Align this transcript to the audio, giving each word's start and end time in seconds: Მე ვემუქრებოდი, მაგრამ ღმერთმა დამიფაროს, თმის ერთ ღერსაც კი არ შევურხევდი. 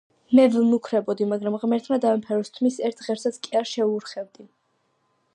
Მე 0.37 0.43
ვემუქრებოდი, 0.53 1.25
მაგრამ 1.33 1.57
ღმერთმა 1.65 1.99
დამიფაროს, 2.05 2.49
თმის 2.55 2.77
ერთ 2.89 3.03
ღერსაც 3.09 3.37
კი 3.43 3.55
არ 3.61 3.69
შევურხევდი. 3.73 4.47